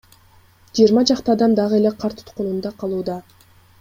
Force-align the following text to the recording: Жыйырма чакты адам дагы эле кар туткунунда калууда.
Жыйырма 0.77 1.03
чакты 1.11 1.33
адам 1.35 1.55
дагы 1.59 1.77
эле 1.81 1.91
кар 2.05 2.17
туткунунда 2.23 2.73
калууда. 2.81 3.19